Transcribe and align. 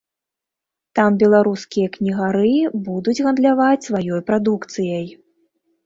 Там 0.99 1.19
беларускія 1.23 1.91
кнігары 1.99 2.55
будуць 2.91 3.17
гандляваць 3.29 3.87
сваёй 3.89 4.21
прадукцыяй. 4.33 5.05